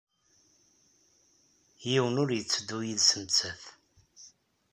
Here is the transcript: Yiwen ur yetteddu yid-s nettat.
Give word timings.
Yiwen 1.89 2.15
ur 2.23 2.29
yetteddu 2.33 2.79
yid-s 2.85 3.09
nettat. 3.21 3.63